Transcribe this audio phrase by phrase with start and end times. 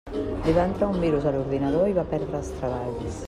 [0.45, 3.19] Li va entrar un virus a l'ordinador i va perdre els treballs.